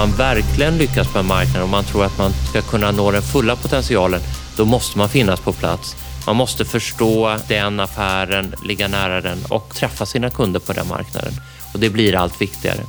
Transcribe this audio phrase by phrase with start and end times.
[0.00, 3.56] man verkligen lyckas på en marknad, man tror att man ska kunna nå den fulla
[3.56, 4.20] potentialen,
[4.56, 5.96] då måste man finnas på plats.
[6.26, 11.32] Man måste förstå den affären, ligga nära den och träffa sina kunder på den marknaden.
[11.74, 12.80] Och det blir allt viktigare.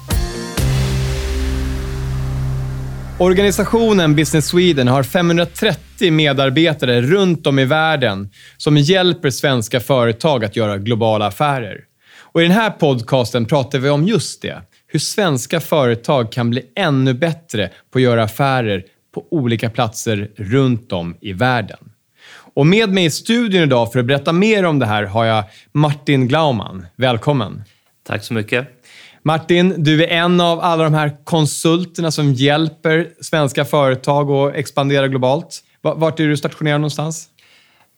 [3.19, 10.55] Organisationen Business Sweden har 530 medarbetare runt om i världen som hjälper svenska företag att
[10.55, 11.77] göra globala affärer.
[12.33, 14.61] Och I den här podcasten pratar vi om just det.
[14.91, 18.83] Hur svenska företag kan bli ännu bättre på att göra affärer
[19.13, 21.91] på olika platser runt om i världen.
[22.53, 25.43] Och med mig i studion idag för att berätta mer om det här har jag
[25.71, 26.85] Martin Glaumann.
[26.95, 27.63] Välkommen!
[28.03, 28.67] Tack så mycket.
[29.23, 35.07] Martin, du är en av alla de här konsulterna som hjälper svenska företag att expandera
[35.07, 35.63] globalt.
[35.81, 37.27] Vart är du stationerad någonstans?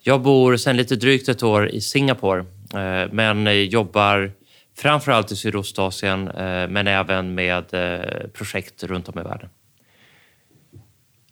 [0.03, 2.39] Jag bor sedan lite drygt ett år i Singapore,
[2.73, 4.31] eh, men jobbar
[4.77, 9.49] framförallt i Sydostasien, eh, men även med eh, projekt runt om i världen.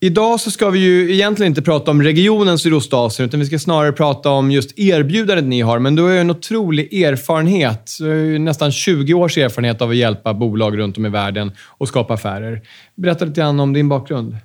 [0.03, 3.91] Idag så ska vi ju egentligen inte prata om regionen Sydostasien, utan vi ska snarare
[3.91, 5.79] prata om just erbjudandet ni har.
[5.79, 7.97] Men du har ju en otrolig erfarenhet.
[8.39, 12.61] Nästan 20 års erfarenhet av att hjälpa bolag runt om i världen och skapa affärer.
[12.95, 14.37] Berätta lite grann om din bakgrund.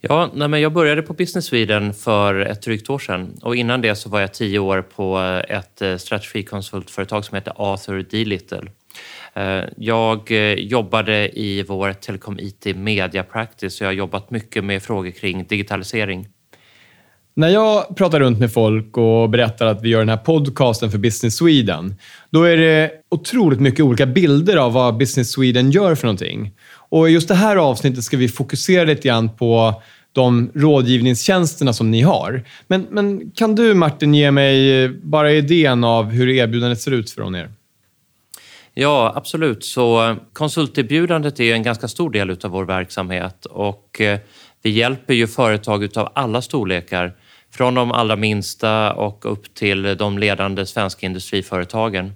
[0.00, 3.80] Ja, nej, men jag började på Business Sweden för ett drygt år sedan och innan
[3.80, 5.18] det så var jag tio år på
[5.48, 8.24] ett eh, strategikonsultföretag som heter Arthur D.
[8.24, 8.62] Little.
[9.34, 14.64] Eh, jag eh, jobbade i vår Telecom IT Media Practice och jag har jobbat mycket
[14.64, 16.28] med frågor kring digitalisering.
[17.34, 20.98] När jag pratar runt med folk och berättar att vi gör den här podcasten för
[20.98, 21.94] Business Sweden,
[22.30, 26.52] då är det otroligt mycket olika bilder av vad Business Sweden gör för någonting.
[26.88, 31.90] Och i just det här avsnittet ska vi fokusera lite grann på de rådgivningstjänsterna som
[31.90, 32.42] ni har.
[32.66, 37.10] Men, men kan du Martin ge mig eh, bara idén av hur erbjudandet ser ut
[37.10, 37.50] från er?
[38.74, 39.64] Ja, absolut.
[39.64, 44.18] Så eh, konsulterbjudandet är en ganska stor del av vår verksamhet och eh,
[44.62, 47.12] vi hjälper ju företag av alla storlekar,
[47.50, 52.12] från de allra minsta och upp till de ledande svenska industriföretagen.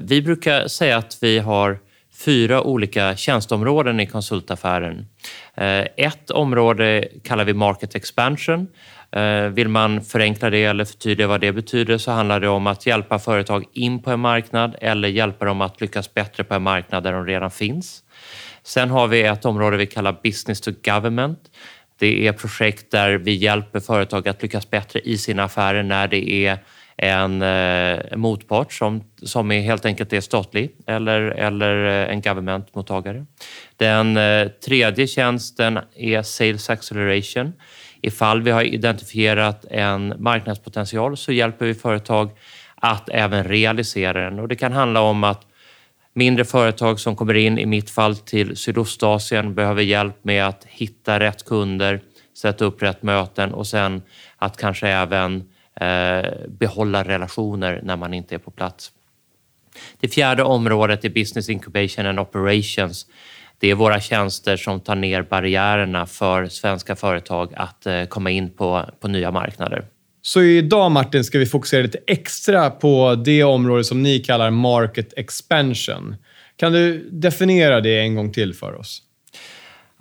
[0.00, 1.78] Vi brukar säga att vi har
[2.24, 5.06] fyra olika tjänsteområden i konsultaffären.
[5.54, 8.66] Eh, ett område kallar vi Market Expansion.
[9.12, 12.86] Eh, vill man förenkla det eller förtydliga vad det betyder så handlar det om att
[12.86, 17.02] hjälpa företag in på en marknad eller hjälpa dem att lyckas bättre på en marknad
[17.02, 18.02] där de redan finns.
[18.62, 21.38] Sen har vi ett område vi kallar Business to Government.
[21.98, 26.30] Det är projekt där vi hjälper företag att lyckas bättre i sina affärer när det
[26.30, 26.58] är
[27.02, 33.26] en eh, motpart som, som är helt enkelt är statlig eller, eller eh, en government-mottagare.
[33.76, 37.52] Den eh, tredje tjänsten är Sales Acceleration.
[38.02, 42.30] Ifall vi har identifierat en marknadspotential så hjälper vi företag
[42.74, 44.38] att även realisera den.
[44.38, 45.46] Och det kan handla om att
[46.14, 51.20] mindre företag som kommer in, i mitt fall till Sydostasien, behöver hjälp med att hitta
[51.20, 52.00] rätt kunder,
[52.38, 54.02] sätta upp rätt möten och sen
[54.38, 58.92] att kanske även Eh, Eh, behålla relationer när man inte är på plats.
[60.00, 63.06] Det fjärde området är Business Incubation and Operations.
[63.58, 68.50] Det är våra tjänster som tar ner barriärerna för svenska företag att eh, komma in
[68.50, 69.84] på, på nya marknader.
[70.22, 75.12] Så idag Martin ska vi fokusera lite extra på det område som ni kallar Market
[75.16, 76.16] Expansion.
[76.56, 79.02] Kan du definiera det en gång till för oss?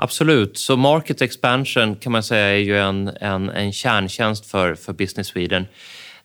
[0.02, 0.58] Absolut.
[0.58, 5.28] Så market expansion kan man säga är ju en, en, en kärntjänst för, för Business
[5.28, 5.66] Sweden.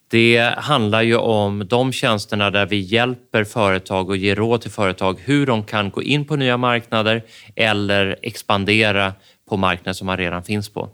[0.08, 5.20] Det handlar ju om de tjänsterna där vi hjälper företag och ger råd till företag
[5.24, 7.22] hur de kan gå in på nya marknader
[7.56, 9.12] eller expandera
[9.48, 10.88] på marknader som man redan finns på.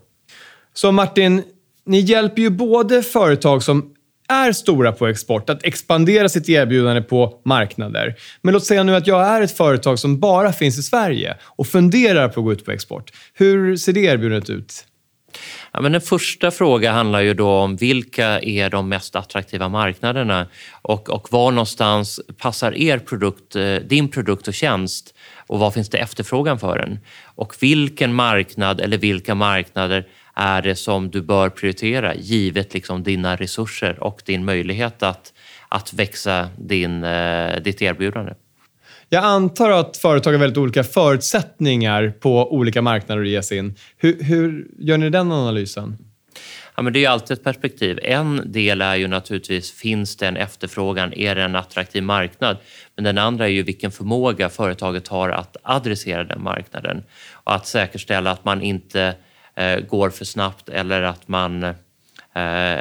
[0.73, 1.43] Så Martin,
[1.85, 3.93] ni hjälper ju både företag som
[4.31, 8.15] är stora på export, att expandera sitt erbjudande på marknader.
[8.41, 11.67] Men låt säga nu att jag är ett företag som bara finns i Sverige och
[11.67, 13.11] funderar på att gå ut på export.
[13.33, 14.85] Hur ser det erbjudandet ut?
[15.71, 20.47] Ja, men den första frågan handlar ju då om vilka är de mest attraktiva marknaderna
[20.81, 25.15] och, och var någonstans passar er produkt, eh, din produkt och tjänst
[25.47, 26.99] och var finns det efterfrågan för den?
[27.23, 33.35] Och vilken marknad eller vilka marknader är det som du bör prioritera givet liksom dina
[33.35, 35.33] resurser och din möjlighet att,
[35.69, 38.33] att växa din, eh, ditt erbjudande?
[39.09, 43.75] Jag antar att företag har väldigt olika förutsättningar på olika marknader att ge sig in.
[43.97, 45.97] Hur, hur gör ni den analysen?
[46.75, 47.99] Ja, men det är alltid ett perspektiv.
[48.03, 51.13] En del är ju naturligtvis, finns det en efterfrågan?
[51.13, 52.57] Är det en attraktiv marknad?
[52.95, 57.67] Men den andra är ju vilken förmåga företaget har att adressera den marknaden och att
[57.67, 59.15] säkerställa att man inte
[59.89, 61.73] går för snabbt eller att man, eh,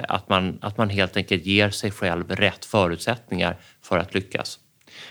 [0.09, 4.59] att, man, att man helt enkelt ger sig själv rätt förutsättningar för att lyckas.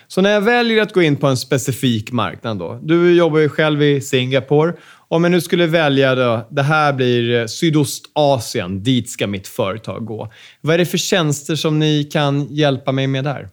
[0.08, 2.80] Så när jag väljer att gå in på en specifik marknad då.
[2.84, 4.74] Du jobbar ju själv i Singapore.
[5.08, 10.32] Om jag nu skulle välja då, det här blir Sydostasien, dit ska mitt företag gå.
[10.62, 13.50] Vad är det för tjänster som ni kan hjälpa mig med där?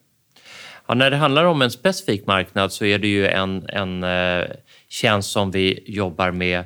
[0.87, 4.45] Ja, när det handlar om en specifik marknad så är det ju en, en eh,
[4.89, 6.65] tjänst som vi jobbar med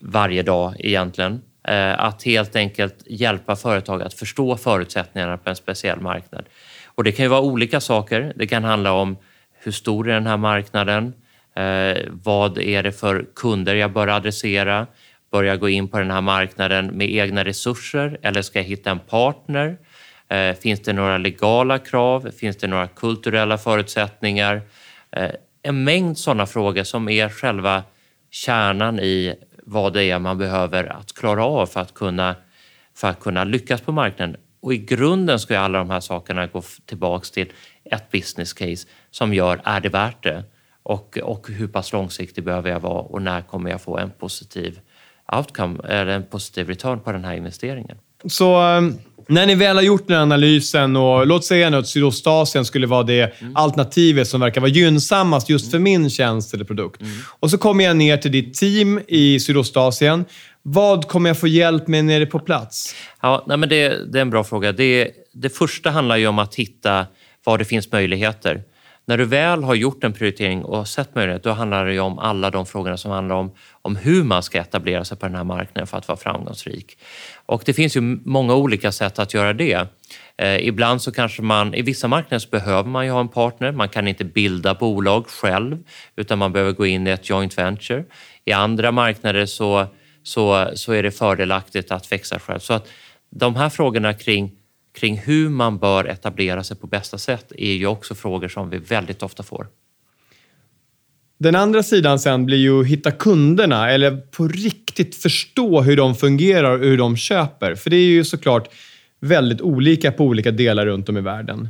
[0.00, 1.42] varje dag egentligen.
[1.68, 6.44] Eh, att helt enkelt hjälpa företag att förstå förutsättningarna på en speciell marknad.
[6.86, 8.32] Och det kan ju vara olika saker.
[8.36, 9.16] Det kan handla om
[9.58, 11.14] hur stor är den här marknaden?
[11.54, 14.86] Eh, vad är det för kunder jag bör adressera?
[15.32, 18.90] Bör jag gå in på den här marknaden med egna resurser eller ska jag hitta
[18.90, 19.78] en partner?
[20.28, 22.30] Eh, finns det några legala krav?
[22.40, 24.62] Finns det några kulturella förutsättningar?
[25.62, 27.82] En mängd sådana frågor som är själva
[28.30, 29.34] kärnan i
[29.68, 32.34] vad det är man behöver att klara av för att kunna,
[32.94, 34.36] för att kunna lyckas på marknaden.
[34.60, 37.52] Och i grunden ska alla de här sakerna gå tillbaks till
[37.84, 40.44] ett business case som gör, är det värt det?
[40.82, 44.80] Och, och hur pass långsiktig behöver jag vara och när kommer jag få en positiv
[45.32, 47.98] outcome eller en positiv return på den här investeringen?
[48.24, 48.98] Så um,
[49.28, 52.86] när ni väl har gjort den här analysen och låt säga nu att Sydostasien skulle
[52.86, 53.56] vara det mm.
[53.56, 57.00] alternativet som verkar vara gynnsammast just för min tjänst eller produkt.
[57.00, 57.12] Mm.
[57.40, 60.24] Och så kommer jag ner till ditt team i Sydostasien.
[60.62, 62.94] Vad kommer jag få hjälp med nere på plats?
[63.20, 64.72] Ja, nej men det, det är en bra fråga.
[64.72, 67.06] Det, det första handlar ju om att hitta
[67.44, 68.62] var det finns möjligheter.
[69.08, 72.50] När du väl har gjort en prioritering och sett möjlighet, då handlar det om alla
[72.50, 75.86] de frågorna som handlar om, om hur man ska etablera sig på den här marknaden
[75.86, 76.98] för att vara framgångsrik.
[77.46, 79.88] Och det finns ju många olika sätt att göra det.
[80.38, 83.72] Eh, ibland så kanske man, i vissa marknader så behöver man ju ha en partner.
[83.72, 85.78] Man kan inte bilda bolag själv
[86.16, 88.04] utan man behöver gå in i ett joint venture.
[88.44, 89.86] I andra marknader så,
[90.22, 92.58] så, så är det fördelaktigt att växa själv.
[92.58, 92.88] Så att
[93.30, 94.52] de här frågorna kring
[94.96, 98.78] kring hur man bör etablera sig på bästa sätt är ju också frågor som vi
[98.78, 99.66] väldigt ofta får.
[101.38, 106.14] Den andra sidan sen blir ju att hitta kunderna eller på riktigt förstå hur de
[106.14, 107.74] fungerar och hur de köper.
[107.74, 108.68] För det är ju såklart
[109.20, 111.68] väldigt olika på olika delar runt om i världen.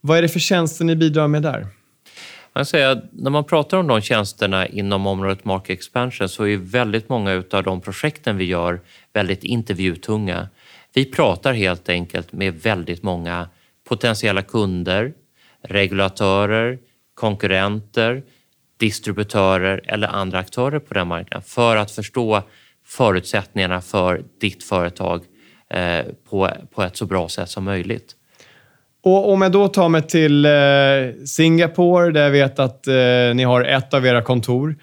[0.00, 1.66] Vad är det för tjänster ni bidrar med där?
[2.54, 7.08] Man säga, när man pratar om de tjänsterna inom området Market Expansion så är väldigt
[7.08, 8.80] många av de projekten vi gör
[9.12, 10.48] väldigt intervjutunga.
[10.94, 13.48] Vi pratar helt enkelt med väldigt många
[13.88, 15.12] potentiella kunder,
[15.62, 16.78] regulatörer,
[17.14, 18.22] konkurrenter,
[18.78, 22.42] distributörer eller andra aktörer på den marknaden för att förstå
[22.84, 25.24] förutsättningarna för ditt företag
[25.70, 28.14] eh, på, på ett så bra sätt som möjligt.
[29.02, 32.94] Och om jag då tar mig till eh, Singapore, där jag vet att eh,
[33.34, 34.76] ni har ett av era kontor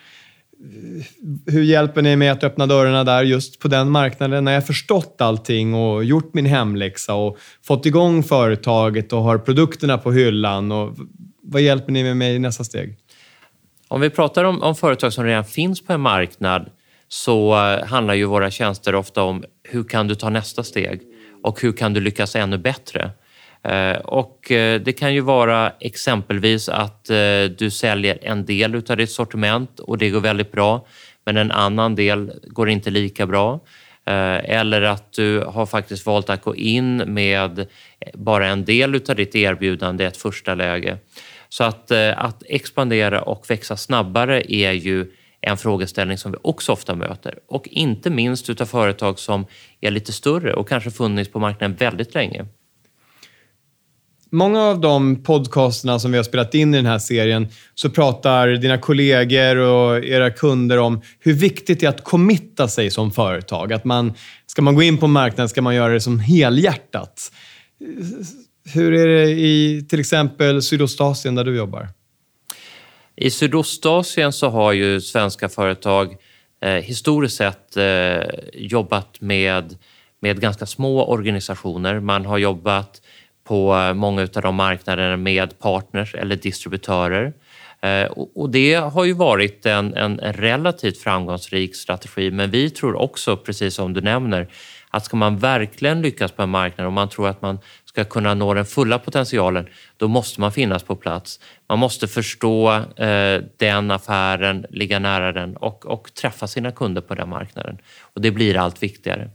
[1.45, 4.43] hur hjälper ni mig att öppna dörrarna där just på den marknaden?
[4.43, 9.97] När jag förstått allting och gjort min hemläxa och fått igång företaget och har produkterna
[9.97, 10.71] på hyllan.
[10.71, 10.97] Och
[11.43, 12.97] vad hjälper ni med mig i nästa steg?
[13.87, 16.69] Om vi pratar om, om företag som redan finns på en marknad
[17.07, 21.01] så eh, handlar ju våra tjänster ofta om hur kan du ta nästa steg
[21.43, 23.11] och hur kan du lyckas ännu bättre?
[23.65, 28.97] Eh, och eh, det kan ju vara exempelvis att eh, du säljer en del av
[28.97, 30.87] ditt sortiment och det går väldigt bra,
[31.25, 33.59] men en annan del går inte lika bra.
[34.07, 37.67] Eller att du har faktiskt valt att gå in med
[38.13, 40.97] bara en del av ditt erbjudande i ett första läge.
[41.49, 45.11] Så att, att expandera och växa snabbare är ju
[45.41, 47.39] en frågeställning som vi också ofta möter.
[47.47, 49.45] Och inte minst utav företag som
[49.81, 52.45] är lite större och kanske funnits på marknaden väldigt länge.
[54.35, 58.47] Många av de podcasterna som vi har spelat in i den här serien så pratar
[58.47, 63.73] dina kollegor och era kunder om hur viktigt det är att committa sig som företag.
[63.73, 64.13] Att man,
[64.45, 67.31] ska man gå in på marknaden ska man göra det som helhjärtat.
[68.73, 71.89] Hur är det i till exempel Sydostasien där du jobbar?
[73.15, 76.15] I Sydostasien så har ju svenska företag
[76.61, 78.23] eh, historiskt sett eh,
[78.53, 79.77] jobbat med,
[80.21, 81.99] med ganska små organisationer.
[81.99, 83.01] Man har jobbat
[83.47, 87.33] på eh, många av de marknaderna med partners eller distributörer.
[87.81, 93.37] Eh, och det har ju varit en, en, relativt framgångsrik strategi men vi tror också,
[93.37, 94.47] precis som du nämner,
[94.89, 98.33] att ska man verkligen lyckas på en marknad och man tror att man ska kunna
[98.33, 101.39] nå den fulla potentialen, då måste man finnas på plats.
[101.69, 107.15] Man måste förstå eh, den affären, ligga nära den och, och träffa sina kunder på
[107.15, 107.77] den marknaden.
[108.01, 109.29] Och det blir allt viktigare.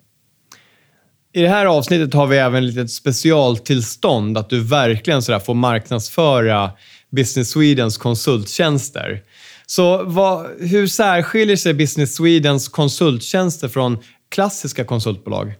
[1.33, 5.55] I det här avsnittet har vi även ett litet specialtillstånd att du verkligen sådär får
[5.55, 6.71] marknadsföra
[7.11, 9.23] Business Swedens konsulttjänster.
[9.67, 15.55] Så vad, hur särskiljer sig Business Swedens konsulttjänster från klassiska konsultbolag?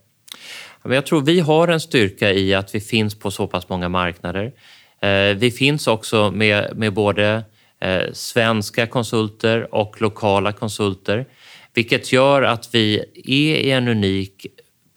[0.85, 4.53] Jag tror vi har en styrka i att vi finns på så pass många marknader.
[5.03, 7.45] Eh, vi finns också med, med både
[7.81, 11.27] eh, svenska konsulter och lokala konsulter,
[11.75, 14.47] vilket gör att vi är i en unik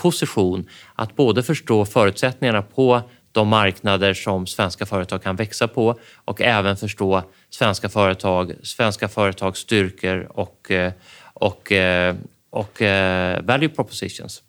[0.04, 6.42] position att både förstå förutsättningarna på de marknader som svenska företag kan växa på och
[6.42, 10.92] även förstå svenska företag, svenska företags styrkor och, eh,
[11.34, 12.16] och, eh,
[12.50, 14.42] och, eh, value propositions.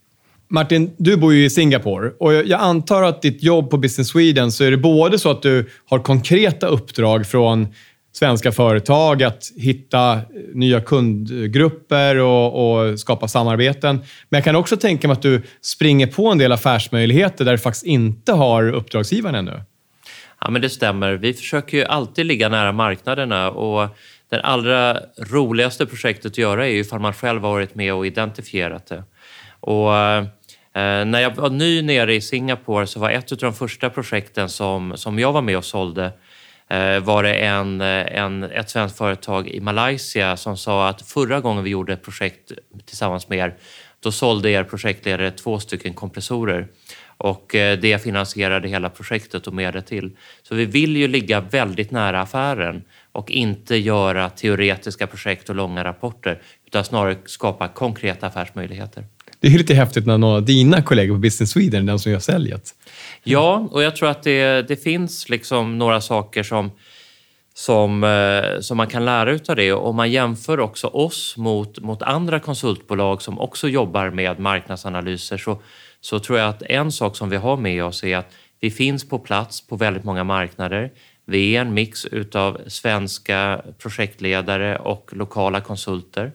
[0.48, 4.52] Martin, du bor ju i Singapore och jag antar att ditt jobb på Business Sweden
[4.52, 7.66] så är det både så att du har konkreta uppdrag från
[8.16, 10.20] svenska företag att hitta
[10.54, 13.96] nya kundgrupper och, och, skapa samarbeten.
[14.28, 17.58] Men jag kan också tänka mig att du springer på en del affärsmöjligheter där du
[17.58, 19.62] faktiskt inte har uppdragsgivaren ännu.
[20.40, 21.12] Ja, men det stämmer.
[21.12, 23.88] Vi försöker ju alltid ligga nära marknaderna och
[24.30, 28.06] det allra roligaste projektet att göra är ju ifall man själv har varit med och
[28.06, 29.04] identifierat det.
[29.60, 30.24] Och, eh,
[31.04, 34.92] när jag var ny nere i Singapore så var ett av de första projekten som,
[34.96, 36.12] som jag var med och sålde Eh,
[36.74, 41.40] Eh, var det en, eh, en, ett svenskt företag i Malaysia som sa att förra
[41.40, 42.52] gången vi gjorde ett projekt
[42.84, 43.54] tillsammans med er,
[44.00, 46.68] då sålde er projektledare två stycken kompressorer
[47.16, 50.16] och eh, det finansierade hela projektet och mer det till.
[50.42, 55.84] Så vi vill ju ligga väldigt nära affären och inte göra teoretiska projekt och långa
[55.84, 59.04] rapporter utan snarare skapa konkreta affärsmöjligheter.
[59.44, 62.12] Det är lite häftigt när någon av dina kollegor på Business Sweden är den som
[62.12, 62.74] gör säljet.
[63.22, 66.70] Ja, och jag tror att det, det finns liksom några saker som,
[67.54, 69.72] som, eh, som man kan lära av det.
[69.72, 75.62] Och man jämför också oss mot, mot andra konsultbolag som också jobbar med marknadsanalyser så,
[76.00, 79.08] så tror jag att en sak som vi har med oss är att vi finns
[79.08, 80.90] på plats på väldigt många marknader.
[81.26, 86.32] Vi är en mix utav svenska projektledare och lokala konsulter.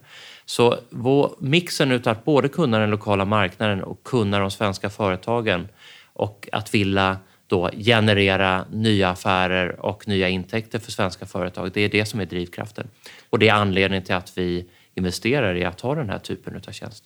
[0.50, 5.68] Så vår, mixen utav att både kunna den lokala marknaden och kunna de svenska företagen
[6.14, 11.72] och att vilja då generera nya affärer och nya intäkter för svenska företag.
[11.74, 12.88] Det är det som är drivkraften.
[13.30, 14.66] Och det är anledningen till att vi
[14.96, 17.04] investerar i att ha den här typen av tjänst.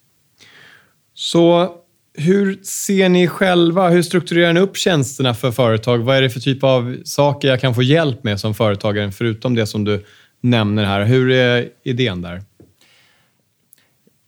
[1.14, 1.76] Så
[2.14, 5.98] hur ser ni själva, hur strukturerar ni upp tjänsterna för företag?
[5.98, 9.56] Vad är det för typ av saker jag kan få hjälp med som företagare, förutom
[9.56, 10.06] det som du
[10.42, 11.04] nämner här?
[11.04, 12.42] Hur är idén där?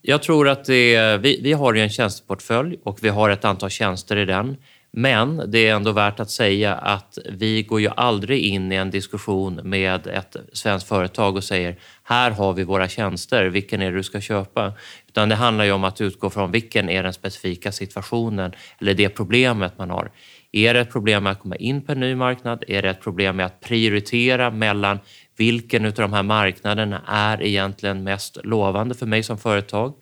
[0.07, 4.17] Jag tror att det, vi, vi har en tjänsteportfölj och vi har ett antal tjänster
[4.17, 4.57] i den.
[4.91, 8.91] Men det är ändå värt att säga att vi går ju aldrig in i en
[8.91, 13.97] diskussion med ett svenskt företag och säger här har vi våra tjänster, vilken är det
[13.97, 14.73] du ska köpa?
[15.07, 19.09] Utan det handlar ju om att utgå från vilken är den specifika situationen eller det
[19.09, 20.11] problemet man har.
[20.51, 22.63] Är det ett problem med att komma in på en ny marknad?
[22.67, 24.99] Är det ett problem med att prioritera mellan
[25.37, 29.93] vilken av de här marknaderna är egentligen mest lovande för mig som företag?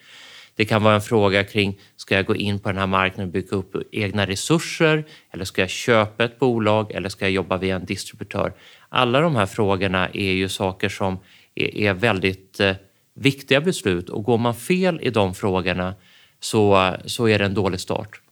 [0.56, 3.34] Det kan vara en fråga kring, ska jag gå in på den här marknaden och
[3.34, 5.04] bygga upp egna resurser?
[5.32, 6.92] Eller ska jag köpa ett bolag?
[6.92, 8.54] Eller ska jag jobba via en distributör?
[8.90, 11.18] Alla de här frågorna är ju saker som
[11.56, 12.76] är väldigt eh,
[13.14, 15.96] viktiga beslut och går man fel i de frågorna
[16.40, 18.23] så, så är det en dålig start.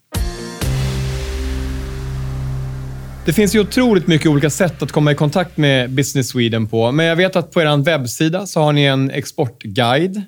[3.25, 6.91] Det finns ju otroligt mycket olika sätt att komma i kontakt med Business Sweden på,
[6.91, 10.21] men jag vet att på er webbsida så har ni en exportguide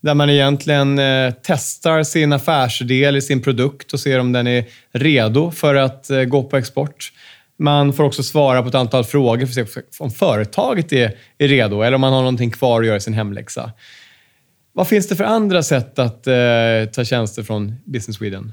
[0.00, 4.64] där man egentligen eh, testar sin affärsidé eller sin produkt och ser om den är
[4.92, 7.12] redo för att eh, gå på export.
[7.58, 11.48] Man får också svara på ett antal frågor för att se om företaget är, är
[11.48, 13.72] redo eller om man har någonting kvar att göra i sin hemläxa.
[14.72, 16.34] Vad finns det för andra sätt att eh,
[16.92, 18.52] ta tjänster från Business Sweden?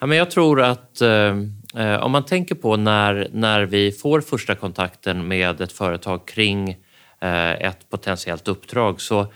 [0.00, 1.34] Ja, men jag tror att eh,
[1.76, 6.70] Eh, om man tänker på när, när vi får första kontakten med ett företag kring
[7.20, 9.26] eh, ett potentiellt uppdrag så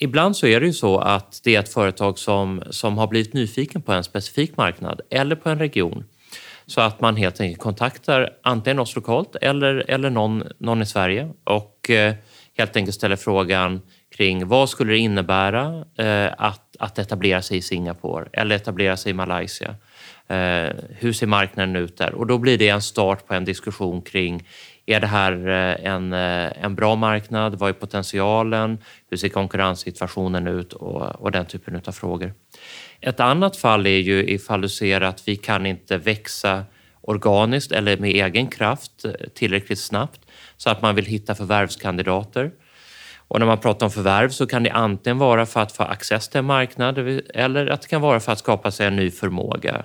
[0.00, 3.32] Ibland så är det ju så att det är ett företag som, som har blivit
[3.32, 6.04] nyfiken på en specifik marknad eller på en region.
[6.66, 11.30] Så att man helt enkelt kontaktar antingen oss lokalt eller, eller någon, någon i Sverige
[11.44, 12.14] och eh,
[12.58, 13.80] helt enkelt ställer frågan
[14.16, 19.10] kring vad skulle det innebära eh, att, att etablera sig i Singapore eller etablera sig
[19.10, 19.74] i Malaysia?
[20.28, 22.14] Eh, hur ser marknaden ut där?
[22.14, 24.48] Och då blir det en start på en diskussion kring
[24.86, 27.58] är det här eh, en, eh, en bra marknad?
[27.58, 28.78] Vad är potentialen?
[29.10, 30.72] Hur ser konkurrenssituationen ut?
[30.72, 32.32] Och, och den typen av frågor.
[33.00, 36.64] Ett annat fall är ju ifall du ser att vi kan inte växa
[37.00, 40.20] organiskt eller med egen kraft eh, tillräckligt snabbt
[40.56, 42.50] så att man vill hitta förvärvskandidater.
[43.28, 46.28] Och när man pratar om förvärv så kan det antingen vara för att få access
[46.28, 46.98] till en marknad
[47.34, 49.84] eller att det kan vara för att skapa sig en ny förmåga.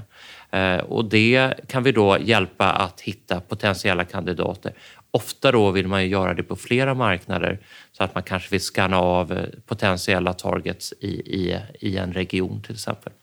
[0.53, 4.73] Eh, och det kan vi då hjälpa att hitta potentiella kandidater.
[5.11, 7.59] Ofta då vill man ju göra det på flera marknader
[7.91, 12.61] så att man kanske vill skanna av eh, potentiella targets i, i, i en region
[12.61, 13.13] till exempel.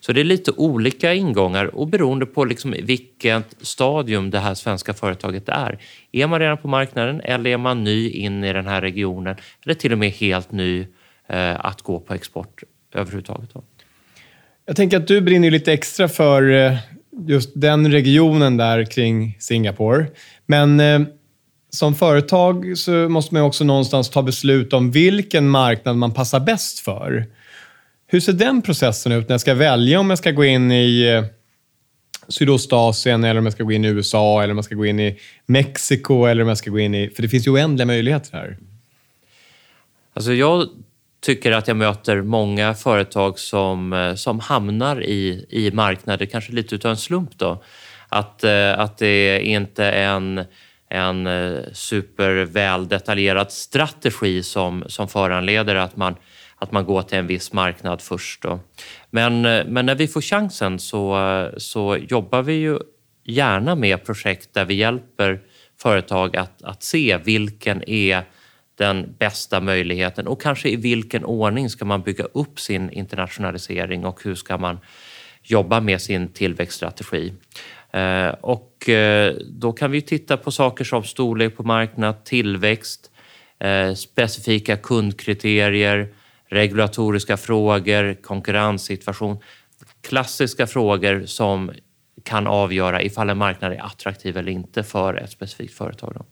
[0.00, 4.94] Så det är lite olika ingångar och beroende på liksom vilket stadium det här svenska
[4.94, 5.78] företaget är.
[6.12, 9.74] Är man redan på marknaden eller är man ny in i den här regionen eller
[9.74, 10.86] till och med helt ny
[11.26, 12.62] eh, att gå på export
[12.94, 13.54] överhuvudtaget.
[13.54, 13.62] Då.
[14.70, 16.76] Jag tänker att du brinner lite extra för eh,
[17.26, 20.06] just den regionen där kring Singapore.
[20.46, 21.00] Men eh,
[21.70, 26.78] som företag så måste man också någonstans ta beslut om vilken marknad man passar bäst
[26.78, 27.26] för.
[28.06, 31.02] Hur ser den processen ut när jag ska välja om jag ska gå in i
[31.02, 31.24] eh,
[32.28, 35.00] Sydostasien eller om jag ska gå in i USA eller om jag ska gå in
[35.00, 37.08] i Mexiko eller om jag ska gå in i...
[37.08, 38.58] För det finns ju oändliga möjligheter här.
[40.14, 40.68] Alltså jag
[41.20, 46.74] tycker att jag möter många företag som, eh, som hamnar i, i marknader, kanske lite
[46.74, 47.38] utav en slump.
[47.38, 47.62] Då.
[48.08, 50.44] Att, eh, att det inte är en,
[50.88, 56.16] en eh, superväl detaljerad strategi som, som föranleder att man,
[56.56, 58.42] att man går till en viss marknad först.
[58.42, 58.60] Då.
[59.10, 62.78] Men, men när vi får chansen så, så jobbar vi ju
[63.24, 65.40] gärna med projekt där vi hjälper
[65.82, 68.24] företag att, att se vilken är
[68.80, 74.24] den bästa möjligheten och kanske i vilken ordning ska man bygga upp sin internationalisering och
[74.24, 74.78] hur ska man
[75.42, 77.32] jobba med sin tillväxtstrategi.
[77.92, 83.10] Eh, och eh, då kan vi titta på saker som storlek på marknad, tillväxt,
[83.58, 86.08] eh, specifika kundkriterier,
[86.48, 89.38] regulatoriska frågor, konkurrenssituation.
[90.02, 91.70] Klassiska frågor som
[92.24, 96.12] kan avgöra ifall en marknad är attraktiv eller inte för ett specifikt företag.
[96.14, 96.26] Då.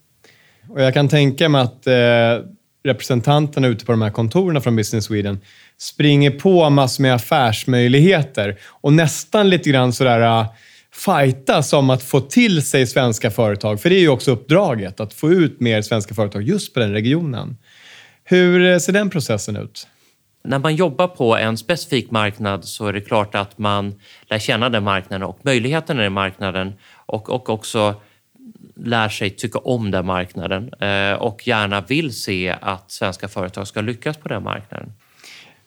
[0.68, 2.46] Och jag kan tänka mig att eh,
[2.84, 5.40] representanterna ute på de här kontoren från Business Sweden
[5.78, 10.46] springer på massor med affärsmöjligheter och nästan lite grann sådär eh,
[10.92, 13.80] fightas om att få till sig svenska företag.
[13.80, 16.92] För det är ju också uppdraget, att få ut mer svenska företag just på den
[16.92, 17.56] regionen.
[18.24, 19.88] Hur eh, ser den processen ut?
[20.44, 23.94] När man jobbar på en specifik marknad så är det klart att man
[24.30, 26.72] lär känna den marknaden och möjligheterna i marknaden
[27.06, 27.94] och, och också
[28.76, 33.80] lär sig tycka om den marknaden eh, och gärna vill se att svenska företag ska
[33.80, 34.92] lyckas på den marknaden.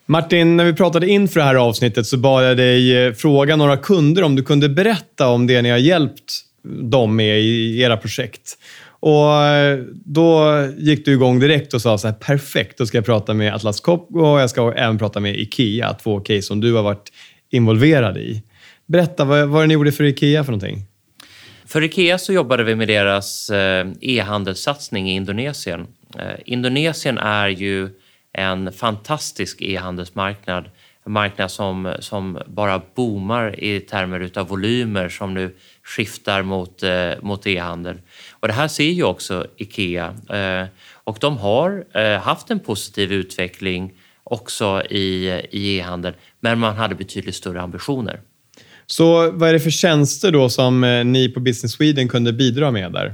[0.06, 3.78] Martin, när vi pratade inför det här avsnittet så bad jag dig eh, fråga några
[3.78, 8.58] kunder om du kunde berätta om det ni har hjälpt dem med i era projekt.
[9.00, 13.06] Och eh, Då gick du igång direkt och sa så här, perfekt, då ska jag
[13.06, 16.74] prata med Atlas Copco och jag ska även prata med IKEA, två case som du
[16.74, 17.12] har varit
[17.50, 18.44] involverad i.
[18.86, 20.86] Berätta, vad, vad ni gjorde för IKEA för någonting?
[21.72, 25.88] För Ikea så jobbade vi med deras eh, e-handelssatsning i Indonesien.
[26.20, 27.90] Eh, Indonesien är ju
[28.34, 30.70] en fantastisk e-handelsmarknad.
[31.06, 37.12] En marknad som, som bara boomar i termer av volymer som nu skiftar mot, eh,
[37.22, 38.02] mot e-handel.
[38.32, 40.16] Och det här ser ju också Ikea.
[40.30, 41.86] Eh, och de har
[42.18, 48.20] haft en positiv utveckling också i, i e-handel, men man hade betydligt större ambitioner.
[48.92, 52.72] Så vad är det för tjänster då som eh, ni på Business Sweden kunde bidra
[52.72, 53.14] med där?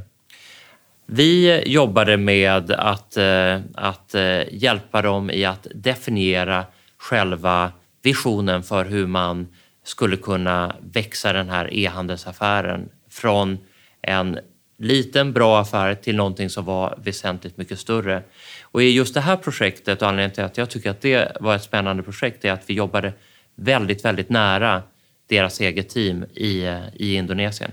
[1.06, 6.66] Vi jobbade med att, eh, att eh, hjälpa dem i att definiera
[6.98, 7.72] själva
[8.04, 9.48] visionen för hur man
[9.84, 13.58] skulle kunna växa den här e-handelsaffären från
[14.02, 14.40] en
[14.80, 18.24] liten bra affär till någonting som var väsentligt mycket större.
[18.62, 21.56] Och i just det här projektet och anledningen till att jag tycker att det var
[21.56, 23.14] ett spännande projekt är att vi jobbade
[23.56, 24.84] väldigt, väldigt nära
[25.28, 27.72] deras eget team i, i Indonesien.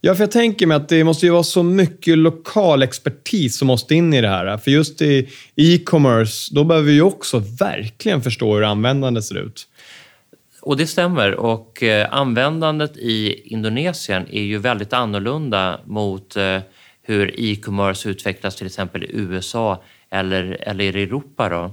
[0.00, 3.66] Ja, för jag tänker mig att det måste ju vara så mycket lokal expertis som
[3.66, 4.56] måste in i det här.
[4.56, 9.68] För just i e-commerce, då behöver vi ju också verkligen förstå hur användandet ser ut.
[10.60, 11.34] Och det stämmer.
[11.34, 16.58] Och eh, användandet i Indonesien är ju väldigt annorlunda mot eh,
[17.02, 21.48] hur e-commerce utvecklas till exempel i USA eller, eller i Europa.
[21.48, 21.70] Då.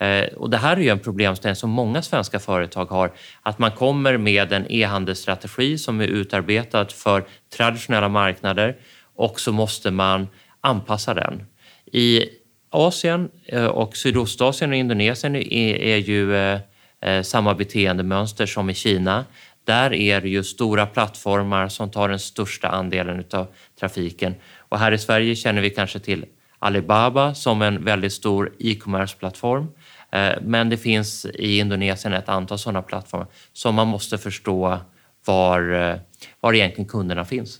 [0.00, 3.12] Eh, och det här är ju en problemställning som många svenska företag har.
[3.42, 7.24] Att man kommer med en e-handelsstrategi som är utarbetad för
[7.56, 8.76] traditionella marknader
[9.16, 10.28] och så måste man
[10.60, 11.44] anpassa den.
[11.92, 12.24] I
[12.70, 19.24] Asien eh, och Sydostasien och Indonesien är, ju eh, samma beteendemönster som i Kina.
[19.64, 23.46] Där är det ju stora plattformar som tar den största andelen av
[23.80, 24.34] trafiken.
[24.58, 26.24] Och här i Sverige känner vi kanske till
[26.58, 29.66] Alibaba som en väldigt stor e-commerce-plattform.
[30.12, 34.78] Eh, men det finns i Indonesien ett antal sådana plattformar som man måste förstå
[35.26, 35.96] var, eh,
[36.40, 37.58] var egentligen kunderna finns.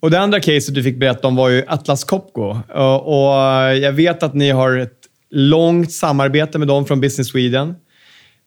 [0.00, 2.50] Och Det andra caset du fick berätta om var ju Atlas Copco.
[2.74, 3.34] Eh, och
[3.76, 5.00] jag vet att ni har ett
[5.30, 7.74] långt samarbete med dem från Business Sweden.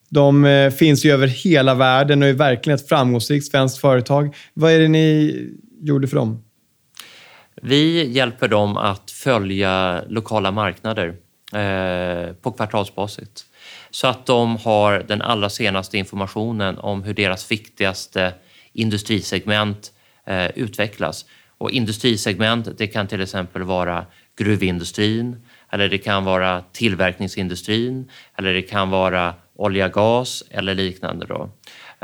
[0.09, 4.35] De finns ju över hela världen och är verkligen ett framgångsrikt svenskt företag.
[4.53, 5.35] Vad är det ni
[5.81, 6.43] gjorde för dem?
[7.61, 11.15] Vi hjälper dem att följa lokala marknader
[11.53, 13.45] Eh, på kvartalsbasis.
[13.89, 18.33] Så att de har den allra senaste informationen om hur deras viktigaste
[18.73, 19.91] industrisegment
[20.25, 21.25] eh, utvecklas.
[21.57, 24.05] Och industrisegment det kan till exempel vara
[24.37, 31.25] gruvindustrin, eller det kan vara tillverkningsindustrin, eller det kan vara olja, gas eller liknande.
[31.25, 31.49] Då.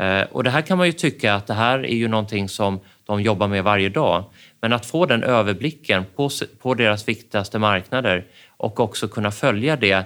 [0.04, 2.80] Eh, och det här kan man ju tycka att det här är ju någonting som
[3.06, 4.24] de jobbar med varje dag.
[4.60, 6.30] Men att få den överblicken på,
[6.60, 8.26] på deras viktigaste marknader
[8.56, 10.04] och också kunna följa det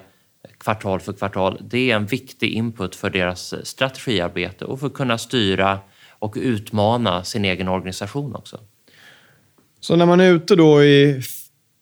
[0.59, 5.19] kvartal för kvartal, det är en viktig input för deras strategiarbete och för att kunna
[5.19, 5.79] styra
[6.19, 8.61] och utmana sin egen organisation också.
[9.81, 11.23] Så när man är ute då i,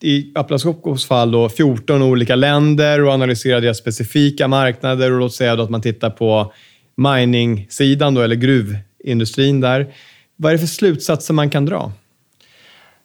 [0.02, 5.35] i Atlas Copcos fall då, 14 olika länder och analyserar deras specifika marknader och låt
[5.35, 6.52] säga att man tittar på
[6.96, 9.94] mining-sidan då, eller gruvindustrin där.
[10.37, 11.92] Vad är det för slutsatser man kan dra?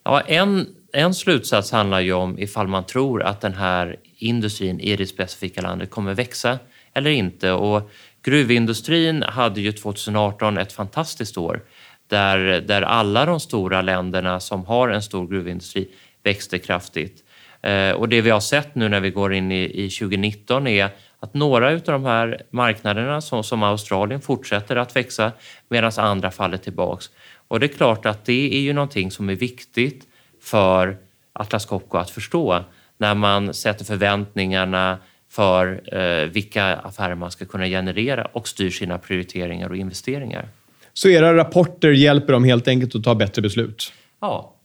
[0.03, 4.95] Ja, en, en slutsats handlar ju om ifall man tror att den här industrin i
[4.95, 6.59] det specifika landet kommer växa
[6.93, 7.51] eller inte.
[7.51, 7.91] Och
[8.23, 11.63] gruvindustrin hade ju 2018 ett fantastiskt år
[12.07, 15.87] där, där alla de stora länderna som har en stor gruvindustri
[16.23, 17.23] växte kraftigt.
[17.61, 20.89] Eh, och det vi har sett nu när vi går in i, i 2019 är
[21.19, 25.31] att några av de här marknaderna som, som Australien fortsätter att växa
[25.69, 27.09] medan andra faller tillbaks.
[27.47, 30.07] Och det är klart att det är ju någonting som är viktigt
[30.41, 30.97] för
[31.33, 32.63] Atlas Copco att förstå
[32.97, 34.97] när man sätter förväntningarna
[35.29, 40.47] för eh, vilka affärer man ska kunna generera och styr sina prioriteringar och investeringar.
[40.93, 43.93] Så era rapporter hjälper dem helt enkelt att ta bättre beslut?
[44.21, 44.55] Ja.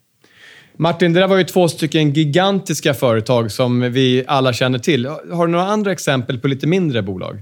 [0.77, 5.07] Martin, det där var ju två stycken gigantiska företag som vi alla känner till.
[5.07, 7.41] Har du några andra exempel på lite mindre bolag?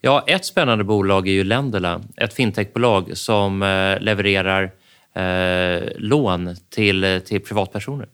[0.00, 4.70] Ja, ett spännande bolag är ju Lendela, ett fintechbolag som eh, levererar
[5.18, 8.06] eh, lån till, till privatpersoner.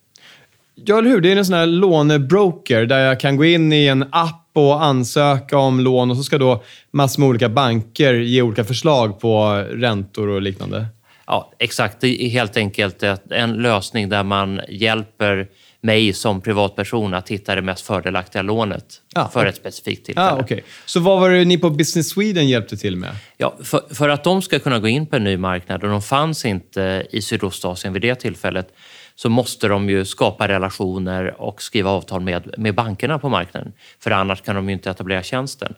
[0.75, 1.21] Ja, eller hur?
[1.21, 4.85] Det är en sån här lånebroker där jag kan gå in i en app och
[4.85, 9.65] ansöka om lån och så ska då massor med olika banker ge olika förslag på
[9.71, 10.87] räntor och liknande.
[11.27, 12.01] Ja, exakt.
[12.01, 15.49] Det är helt enkelt en lösning där man hjälper
[15.85, 20.31] mig som privatperson att hitta det mest fördelaktiga lånet ah, för ett specifikt tillfälle.
[20.31, 20.61] Ah, okay.
[20.87, 23.17] Så vad var det ni på Business Sweden hjälpte till med?
[23.37, 26.03] Ja, för, för, att de ska kunna gå in på en ny marknad och de
[26.03, 28.75] fanns inte i Sydostasien vid det tillfället
[29.15, 33.73] så måste de ju skapa relationer och skriva avtal med, med bankerna på marknaden.
[34.01, 35.75] För annars kan de ju inte etablera tjänsten.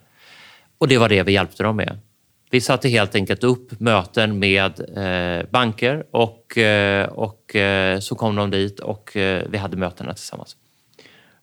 [0.79, 1.99] Och det var det vi hjälpte dem med.
[2.51, 8.37] Vi satte helt enkelt upp möten med eh, banker och, eh, och eh, så kom
[8.37, 10.57] de dit och eh, vi hade mötena tillsammans.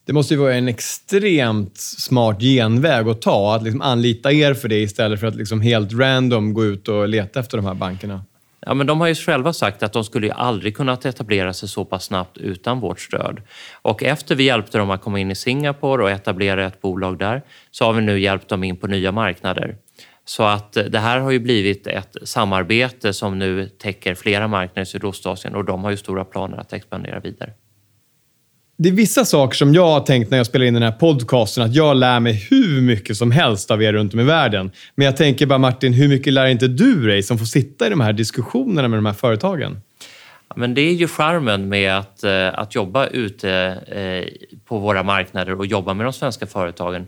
[0.06, 4.68] Det måste ju vara en extremt smart genväg att ta, att liksom anlita er för
[4.68, 8.24] det istället för att liksom helt random gå ut och leta efter de här bankerna.
[8.66, 11.86] Ja, men de har ju själva sagt att de skulle aldrig kunnat etablera sig så
[11.86, 13.42] pass snabbt utan vårt stöd.
[13.82, 17.42] Och efter vi hjälpte dem att komma in i Singapore och etablera ett bolag där
[17.72, 19.76] så har vi nu hjälpt dem in på nya marknader.
[20.26, 24.86] Så att det här har ju blivit ett samarbete som nu täcker flera marknader i
[24.86, 27.54] Sydostasien och de har ju stora planer att expandera vidare.
[28.78, 31.64] Det är vissa saker som jag har tänkt när jag spelar in den här podcasten,
[31.64, 34.72] att jag lär mig hur mycket som helst av er runt om i världen.
[34.96, 37.90] Men jag tänker bara Martin, hur mycket lär inte du dig som får sitta i
[37.90, 39.82] de här diskussionerna med de här företagen?
[40.56, 43.52] Men det är ju charmen med att, eh, att jobba ute
[43.88, 47.08] eh, på våra marknader och jobba med de svenska företagen.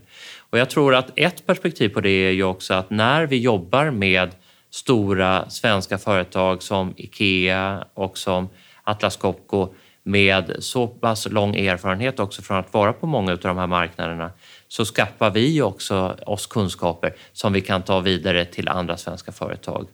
[0.56, 3.90] Och jag tror att ett perspektiv på det är ju också att när vi jobbar
[3.90, 4.30] med
[4.70, 8.48] stora svenska företag som IKEA och som
[8.84, 13.58] Atlas Copco med så pass lång erfarenhet också från att vara på många av de
[13.58, 14.30] här marknaderna
[14.68, 19.88] så skaffar vi också oss kunskaper som vi kan ta vidare till andra svenska företag.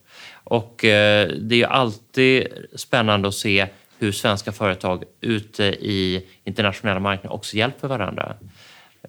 [0.44, 2.46] Och eh, det är alltid
[2.76, 3.66] spännande att se
[3.98, 8.36] hur svenska företag ute i internationella marknader också hjälper varandra.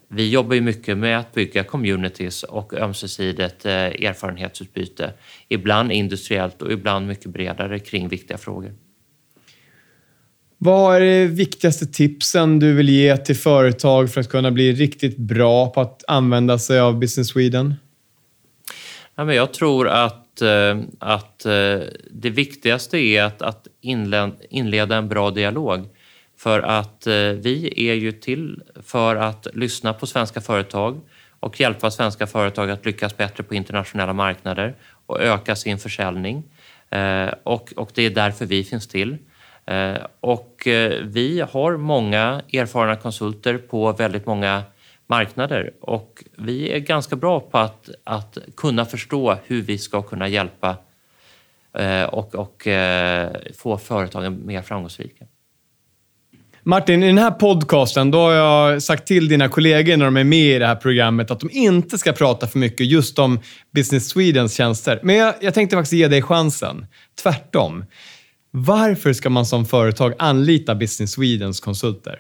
[0.10, 5.14] Vi jobbar ju mycket med att bygga communities och ömsesidigt eh, erfarenhetsutbyte.
[5.48, 8.74] Ibland industriellt och ibland mycket bredare kring viktiga frågor.
[10.58, 15.18] Vad är de viktigaste tipsen du vill ge till företag för att kunna bli riktigt
[15.18, 17.76] bra på att använda sig av Business Sweden?
[19.16, 21.80] Ja, men jag tror att, eh, att eh,
[22.12, 23.68] det viktigaste är att, att
[24.50, 25.88] inleda en bra dialog.
[26.44, 31.02] För att eh, vi är ju till för att lyssna på svenska företag
[31.40, 34.76] och hjälpa svenska företag att lyckas bättre på internationella marknader
[35.06, 36.44] och öka sin försäljning.
[36.90, 39.18] Eh, och, och det är därför vi finns till.
[39.66, 40.62] Eh, och
[41.02, 44.64] vi har många erfarna konsulter på väldigt många
[45.08, 50.28] marknader och vi är ganska bra på att, att kunna förstå hur vi ska kunna
[50.28, 50.78] hjälpa
[52.10, 52.68] och, och
[53.58, 55.26] få företagen mer framgångsrika.
[56.66, 60.24] Martin, i den här podcasten då har jag sagt till dina kollegor när de är
[60.24, 63.40] med i det här programmet att de inte ska prata för mycket just om
[63.72, 65.00] Business Swedens tjänster.
[65.04, 66.86] Men jag, jag tänkte faktiskt ge dig chansen.
[67.24, 67.86] Tvärtom.
[68.52, 72.20] Varför ska man som företag anlita Business Swedens konsulter?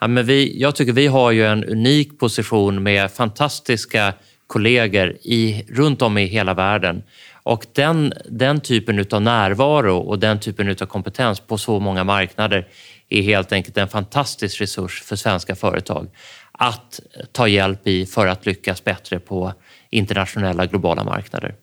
[0.00, 4.14] Ja, men vi, jag tycker vi har ju en unik position med fantastiska
[4.46, 7.02] kollegor i, runt om i hela världen.
[7.42, 12.68] Och den, den typen av närvaro och den typen av kompetens på så många marknader
[13.08, 16.08] är helt enkelt en fantastisk resurs för svenska företag
[16.52, 17.00] att
[17.32, 19.52] ta hjälp i för att lyckas bättre på
[19.90, 21.54] internationella globala marknader.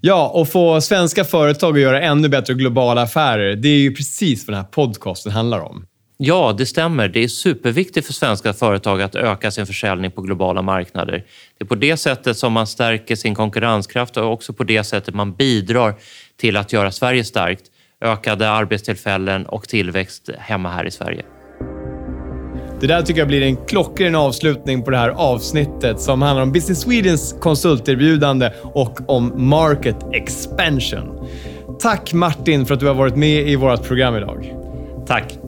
[0.00, 4.46] Ja, och få svenska företag att göra ännu bättre globala affärer, det är ju precis
[4.46, 5.86] vad den här podcasten handlar om.
[6.22, 7.08] Ja, det stämmer.
[7.08, 11.24] Det är superviktigt för svenska företag att öka sin försäljning på globala marknader.
[11.58, 15.14] Det är på det sättet som man stärker sin konkurrenskraft och också på det sättet
[15.14, 15.94] man bidrar
[16.36, 17.62] till att göra Sverige starkt,
[18.00, 21.22] ökade arbetstillfällen och tillväxt hemma här i Sverige.
[22.80, 26.52] Det där tycker jag blir en klockren avslutning på det här avsnittet som handlar om
[26.52, 31.28] Business Swedens konsulterbjudande och om market expansion.
[31.80, 34.54] Tack Martin för att du har varit med i vårt program idag.
[35.06, 35.38] Tack.